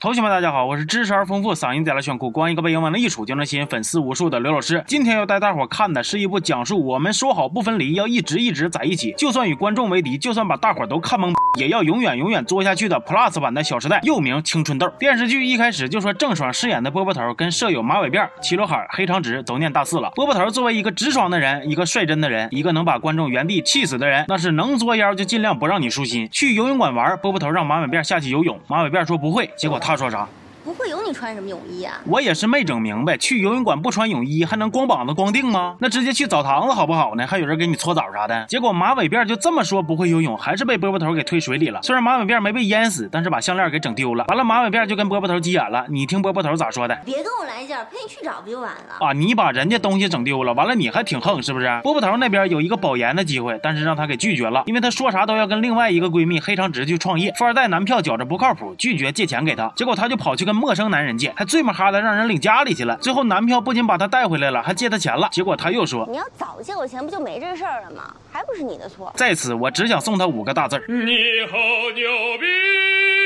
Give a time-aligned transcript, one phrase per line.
[0.00, 4.82] 同学们，大家好，我是知识而丰富、嗓音贼拉炫酷、光一个背影往那一杵就能吸引粉丝无数的刘老师。
[4.86, 14.86] 今天要带大伙看的是一部讲述我们说好不分离，要一直一直在一起，就算与观众为敌，就算把大伙都看懵，也要永远永远做下去的 Plus 版的《小时代》，又名《青春痘》。
[14.98, 20.10] 电视剧一开始就说郑爽饰演的波波头跟舍友马尾辫、齐刘海、黑长直都念大四了。
[20.14, 26.28] 波波头作为一个直爽的人，一个率真的人，一个能把观众原地气死的人，那是能作妖就尽量不让你舒心。
[26.30, 30.28] 去游泳馆玩，波波头让马尾辫下去游泳，马尾辫说不会，结果他说啥？
[30.70, 32.00] 不会游，你穿什么泳衣啊？
[32.06, 35.74] 我也是没整明白，去游泳馆不穿泳衣还能光膀子光腚吗？
[35.80, 37.26] 那直接去澡堂子好不好呢？
[37.26, 38.46] 还有人给你搓澡啥的。
[38.46, 41.80] 结果马尾辫就这么说不会游泳，还是被波波头给推水里了。
[41.82, 44.26] 虽然马尾辫没被淹死，但是把项链给整丢了。
[44.28, 45.84] 完了，马尾辫就跟波波头急眼了。
[45.88, 46.96] 你听波波头咋说的？
[47.04, 49.04] 别跟我来劲儿，陪你去找不就完了？
[49.04, 51.66] 啊，你把人家东西整丢了，完了你还挺横是不是？
[51.82, 59.72] 波波头那边有一个保研的机会，但是让他给拒绝了，因为他说啥都要跟另外一个闺蜜黑长直去创业，富二代男票觉着不靠谱，拒绝借钱给他。
[59.74, 61.32] 结果他就跑去跟陌生男人借。
[61.34, 65.28] 还醉么哈的让人领家里去了，最后男票不仅把她带回来了，还借他钱了。
[65.32, 68.14] 结果他又说：“你要早借我钱，不就没这事儿了吗？
[68.30, 71.14] 还不是你的错。”在此，我只想送他五个大字儿：你
[71.50, 71.56] 好
[71.94, 73.19] 牛逼。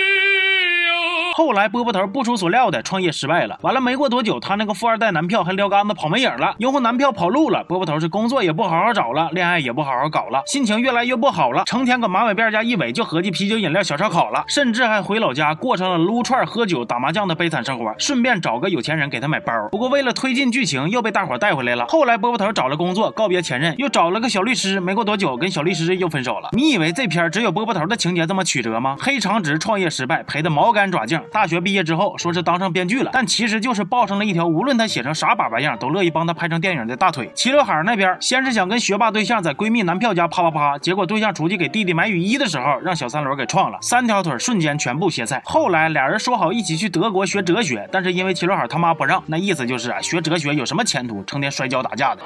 [1.36, 7.64] 后来波波头不出所料的创业失败了，完了没过多久，他那个富二代男票还撂杆子跑没影了，用户男票跑路了。
[7.64, 19.52] 波波头是工作也不好好找了，恋爱也不好好搞了，心情越来越不好了，成天搁马尾辫家一围就合计啤酒饮料小烧烤了，甚至还回老家过上了撸串喝酒打麻将的悲惨生活，顺便找个有钱人给他买包。
[19.72, 21.84] 不过为了推进剧情，又被大伙带回来了。
[21.88, 26.50] 后来波波头找了工作，告别前任，又找了个小律师，没过多久跟小律师又分手了。
[26.52, 28.94] 你以为这片只有波波头的情节这么曲折吗？
[29.00, 32.04] 黑长直创业失败，赔得毛干爪净，大学毕业之后。
[32.18, 37.30] 说是当上编剧了，但其实就是抱上了一条无论他写成啥粑粑样都乐意帮他拍成电影的大腿。
[37.34, 45.42] 齐刘海那边先是想跟学霸对象在闺蜜男票家啪啪啪，结果对象出去给弟弟买雨衣的时候让小三轮给撞了，三条腿瞬间全部歇菜。
[45.44, 52.22] 后来俩人说好一起去德国学哲学，但是因为齐刘海他妈不让，那意思就是啊学哲学有什么前途，成天摔跤打架的。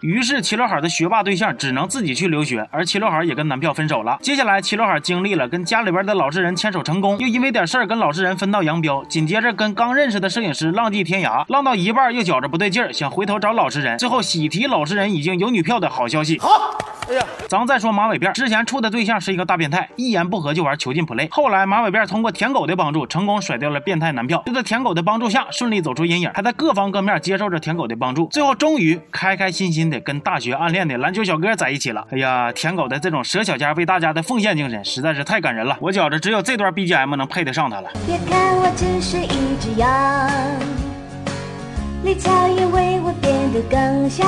[0.00, 4.16] 于是齐刘海的学霸对象只能自己去留学，而齐刘海也跟男票分手了。
[4.22, 9.04] 接下来齐刘海经历了跟家里边的老实人牵手成功，又因为点事儿跟老实人分道扬镳。
[9.04, 13.98] 紧接着跟刚认识的摄影师浪迹天涯，浪到一半又觉着不对劲儿，想回头找老实人。
[13.98, 16.38] 最后喜提老实人已经有女票的好消息。
[16.38, 16.76] 好。
[17.08, 21.26] 哎呀，咱再说马尾辫，之前处的对象是一个大变态，一言不合就玩囚禁 play。
[21.30, 32.06] 后来马尾辫通过舔狗的帮助，成功甩掉了变态男票，就在舔狗的帮助下顺利走出阴影，还在各方各面接受着舔狗的帮助，最后终于开开心心的跟大学暗恋的篮球小哥在一起了。
[32.10, 37.90] 哎呀，舔狗的这种舍小家为大家的奉献精神实在是太感人了，我觉着只有这段 BGM 能配得上他了。
[38.06, 40.30] 别看我只是一只羊，
[42.04, 44.26] 绿草也为我变得更香。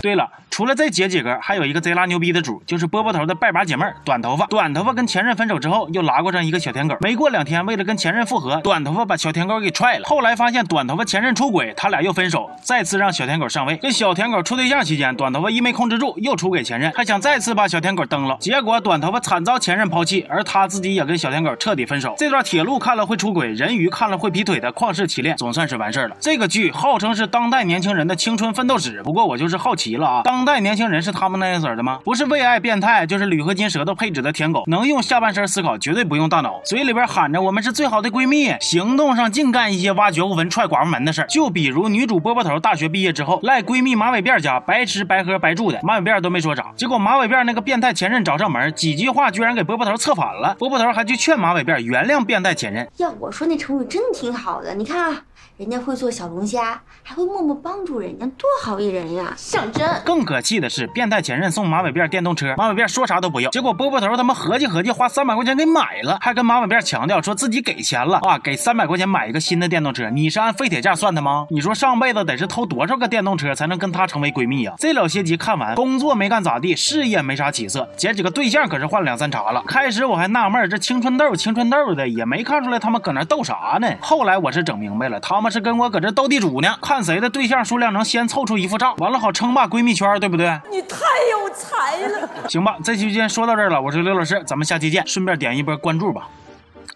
[0.00, 0.28] 对了。
[0.58, 4.44] 除了这姐几个，还有一个贼拉牛逼的主，就是波波头的拜把姐妹儿短头发。
[4.46, 6.96] 短头发跟前任分手之后，又拉过上一个小舔狗。
[7.00, 10.02] 没过两天，为了跟前任复合，短头发把小舔狗给踹了。
[10.06, 13.76] 后来发现短头发前任出轨，他俩又分手，再次让小舔狗上位。
[13.76, 18.36] 跟小舔狗处对象期间，短头发一没控制住，又出轨前任，还想再次把小舔狗蹬了。
[18.40, 22.16] 结果短头发惨遭前任抛弃，而他自己也跟小舔狗彻底分手。
[22.18, 26.16] 这段铁路看了会出轨，人鱼看了会劈腿的旷世奇恋，总算是完事儿了。
[26.18, 30.47] 这个剧号称是当代年轻人的青春奋斗史，不过我就是好奇了啊，当。
[30.48, 31.98] 代年轻人是他们那样子的吗？
[32.02, 41.26] 不是为爱变态，就是铝合金舌头配置的舔狗，能用下半身思考，绝对不用大脑，嘴里边喊着我们是最好的闺蜜，行动上净干一些挖掘物文踹寡妇门的事儿。
[41.26, 50.56] 就比如女主波波头大学毕业之后赖闺蜜马尾辫家白吃白喝白住的，马尾辫都没说啥，结果马尾辫那个变态前任找上门，几句话居然给波波头策反了。
[50.58, 52.88] 波波头还去劝马尾辫原谅变态前任。
[52.96, 55.22] 要我说那成语真挺好的，你看啊。
[55.56, 59.32] 人家会做小龙虾，还会默默帮助人家，多好一人呀！
[59.36, 59.84] 象征。
[60.04, 71.48] 更可气的是，变态前任送马尾辫电动车，马尾辫说啥都不要，结果波波头他们合计合计，花三百块钱给买了，还跟马尾辫强调说自己给钱了啊，给三百块钱买一个新的电动车，你是按废铁价算的吗？
[71.50, 74.74] 你说上辈子得是偷多少个电动车才能跟他成为闺蜜呀？
[74.78, 79.64] 这老些集看完，工作没干咋地，事业没啥起色，姐几个对象可是换两三茬了。
[79.66, 83.88] 开始我还纳闷，这青春痘青春痘的也没看出来他们搁那斗啥呢。
[84.00, 85.48] 后来我是整明白了，他们。
[85.48, 90.46] 是跟我搁这斗地主呢，看谁的对象数量能先凑出一副账，完了好称霸闺蜜圈，对不对？
[90.70, 90.98] 你太
[91.30, 92.28] 有才了。
[92.50, 93.80] 行吧，这期就先说到这儿了。
[93.80, 95.06] 我是刘老师，咱们下期见。
[95.06, 96.28] 顺便点一波关注吧，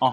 [0.00, 0.12] 啊。